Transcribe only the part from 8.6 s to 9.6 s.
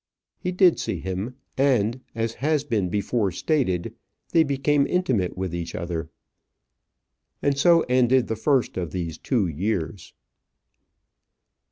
of these two